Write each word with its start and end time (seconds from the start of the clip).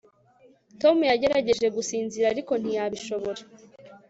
Tom 0.81 0.97
yagerageje 1.11 1.67
gusinzira 1.75 2.25
ariko 2.33 2.53
ntiyabishobora 2.61 3.41